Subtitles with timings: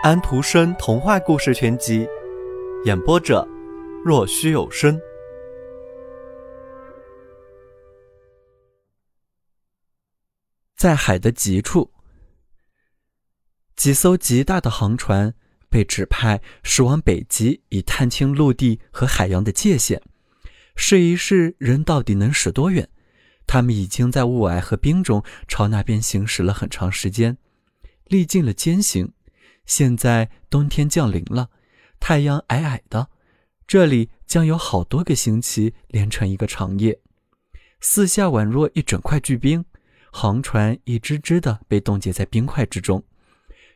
[0.00, 2.06] 安徒生童话故事全集，
[2.84, 3.44] 演播者：
[4.04, 4.96] 若虚有声。
[10.76, 11.90] 在海的极处，
[13.74, 15.34] 几艘极大的航船
[15.68, 20.00] 被指派驶往北极，以探清陆地和海洋的界限，
[20.76, 22.88] 试一试人到底能驶多远。
[23.48, 27.36] 他们已经在雾霭和冰中朝那边行驶了很长时间，
[28.06, 29.12] 历尽了艰辛。
[29.68, 31.50] 现在冬天降临了，
[32.00, 33.10] 太阳矮矮的，
[33.66, 36.98] 这里将有好多个星期连成一个长夜。
[37.78, 39.62] 四下宛若一整块巨冰，
[40.10, 43.04] 航船一只只的被冻结在冰块之中，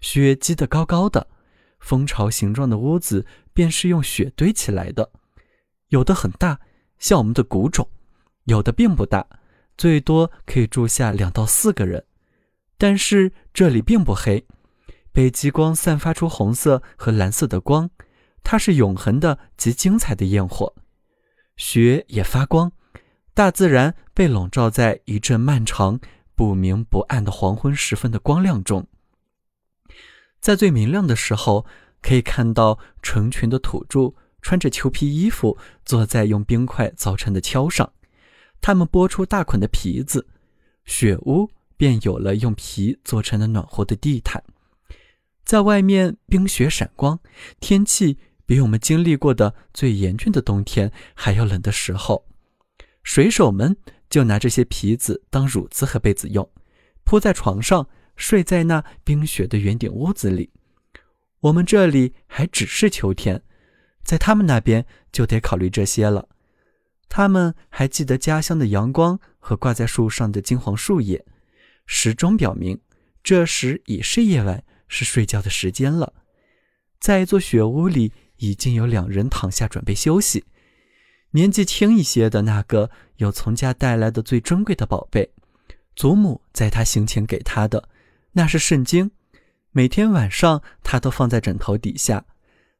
[0.00, 1.26] 雪积得高高的，
[1.80, 5.10] 蜂巢形状的屋子便是用雪堆起来的，
[5.88, 6.60] 有的很大，
[7.00, 7.84] 像我们的谷种；
[8.44, 9.26] 有的并不大，
[9.76, 12.04] 最多可以住下两到四个人。
[12.78, 14.46] 但是这里并不黑。
[15.12, 17.90] 北极光散发出红色和蓝色的光，
[18.42, 20.74] 它是永恒的极精彩的焰火。
[21.56, 22.72] 雪也发光，
[23.34, 26.00] 大自然被笼罩在一阵漫长、
[26.34, 28.86] 不明不暗的黄昏时分的光亮中。
[30.40, 31.66] 在最明亮的时候，
[32.00, 37.92] 可以看到成群的土著穿着裘皮衣服，坐在用冰块凿成的橇上，
[38.60, 40.26] 他们剥出大捆的皮子，
[40.86, 44.42] 雪屋便有了用皮做成的暖和的地毯。
[45.50, 47.18] 在外面冰雪闪光，
[47.58, 52.24] 天气比我们经历过的最严峻的冬天还要冷的时候，
[53.02, 53.76] 水手们
[54.08, 56.48] 就拿这些皮子当褥子和被子用，
[57.02, 60.50] 铺在床上，睡在那冰雪的圆顶屋子里。
[61.40, 63.42] 我们这里还只是秋天，
[64.04, 66.28] 在他们那边就得考虑这些了。
[67.08, 71.26] 他们还记得家乡的阳光和挂在树上的金黄树叶，
[71.86, 72.80] 时钟表明
[73.24, 74.62] 这时已是夜晚。
[74.90, 76.12] 是睡觉的时间了，
[76.98, 80.44] 在一座雪屋里，已经有两人躺下准备休息。
[81.30, 85.32] 年纪轻一些的那个有从家带来的最珍贵的宝贝，
[85.94, 87.88] 祖母在他行前给他的，
[88.32, 89.12] 那是圣经。
[89.70, 92.26] 每天晚上他都放在枕头底下。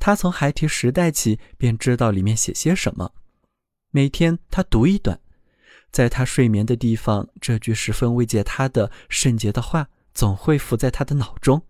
[0.00, 3.12] 他从孩提时代起便知道里面写些什么。
[3.92, 5.20] 每天他读一段，
[5.92, 11.62] 在他睡眠的地方，这句十分慰藉他的圣洁的话总会浮在他的脑中。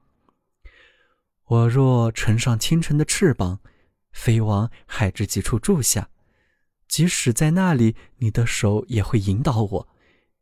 [1.53, 3.61] 我若乘上清晨的翅膀，
[4.11, 6.09] 飞往海之极处住下，
[6.89, 9.89] 即使在那里，你的手也会引导我，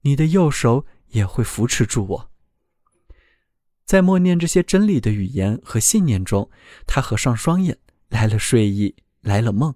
[0.03, 2.31] 你的右手也会扶持住我。
[3.85, 6.49] 在默念这些真理的语言和信念中，
[6.87, 7.77] 他合上双眼，
[8.09, 9.75] 来了睡意，来了梦。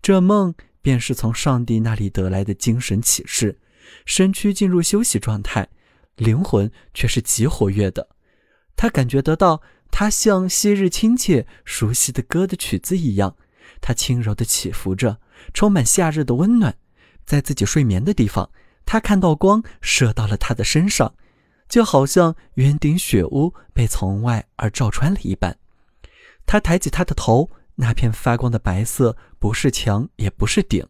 [0.00, 3.60] 这梦便是从上帝那里得来的精神启示，
[4.06, 5.68] 身躯进入休息状态，
[6.16, 8.08] 灵魂却是极活跃的。
[8.74, 9.60] 他感觉得到。
[9.90, 13.36] 它像昔日亲切、熟悉的歌的曲子一样，
[13.80, 15.18] 它轻柔地起伏着，
[15.52, 16.76] 充满夏日的温暖。
[17.24, 18.50] 在自己睡眠的地方，
[18.86, 21.14] 他看到光射到了他的身上，
[21.68, 25.58] 就好像圆顶雪屋被从外而照穿了一般。
[26.46, 30.86] 他抬起他的头，那片发光的白色不是墙，也不是顶，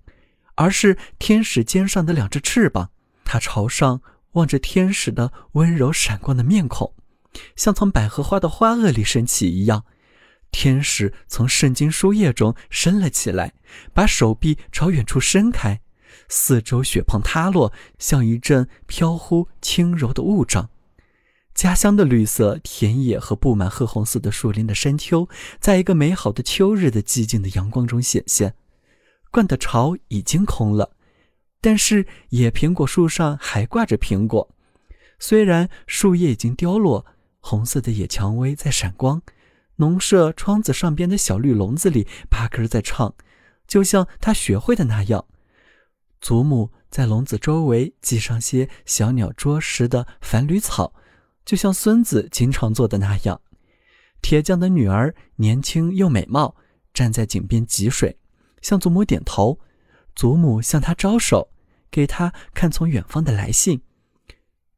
[0.55, 2.91] 而是天使肩上的两只翅膀。
[3.25, 4.01] 他朝上
[4.33, 6.95] 望着天使的温柔闪光的面孔。
[7.57, 9.85] 像从百合花的花萼里升起一样，
[10.51, 13.55] 天使从圣经书页中升了起来，
[13.93, 15.81] 把手臂朝远处伸开，
[16.29, 20.71] 四周雪棚塌落，像一阵飘忽轻柔的雾障。
[21.55, 25.29] 家乡的绿色田野和布满褐红色的树林的山丘，
[25.59, 28.55] 在一个美好的秋日的寂静的阳光中显现。
[29.31, 30.93] 灌的巢已经空了，
[31.61, 34.55] 但是野苹果树上还挂着苹果，
[35.19, 37.05] 虽然树叶已经凋落。
[37.41, 39.23] 红色的野蔷薇在闪光，
[39.77, 43.15] 农舍窗子上边的小绿笼子里，八哥在唱，
[43.67, 45.25] 就像他学会的那样。
[46.21, 50.93] 祖母在笼子周围系上些小鸟啄食的繁缕草，
[51.45, 53.41] 就像孙子经常做的那样。
[54.21, 56.57] 铁匠的女儿年轻又美貌，
[56.93, 58.19] 站在井边汲水，
[58.61, 59.61] 向祖母点头。
[60.17, 61.53] 祖母向他招手，
[61.89, 63.81] 给他看从远方的来信。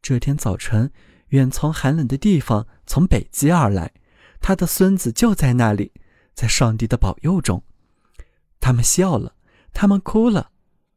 [0.03, 0.93] 这天早晨。
[1.31, 3.93] 远从寒冷的地方，从北极而来，
[4.41, 5.93] 他的孙子就在那里，
[6.35, 7.62] 在上帝的保佑中，
[8.61, 9.35] 他们笑了，
[9.73, 10.50] 他们哭了，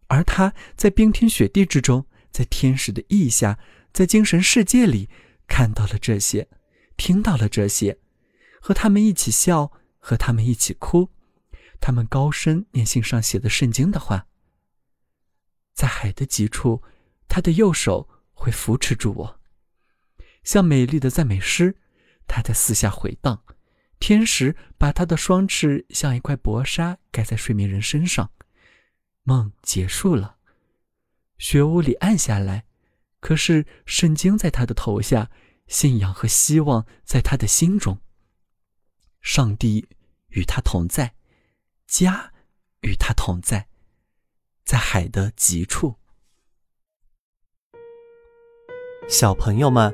[0.07, 3.59] 而他在冰天雪地之中，在天使的翼下，
[3.91, 5.09] 在精神世界里，
[5.47, 6.47] 看到了这些，
[6.97, 8.00] 听到了这些，
[8.59, 11.09] 和他们一起笑，和他们一起哭，
[11.79, 14.25] 他们高声念信上写的圣经的话，
[15.74, 16.81] 在海的极处，
[17.27, 19.39] 他的右手会扶持住我。
[20.44, 21.78] 像美丽的赞美诗，
[22.28, 23.44] 它在四下回荡，
[24.00, 28.31] 天使把他的双翅像一块薄纱盖在睡眠人身上，
[29.24, 30.38] 梦结束了。
[31.38, 32.66] 雪屋里暗下来，
[33.19, 35.31] 可是圣经在他的头下，
[35.68, 38.00] 信仰和希望在他的心中。
[39.22, 39.88] 上帝
[40.30, 41.16] 与他同在，
[41.88, 42.34] 家
[42.81, 43.69] 与他同在，
[44.66, 45.96] 在海的极处。
[49.10, 49.94] 小朋友们，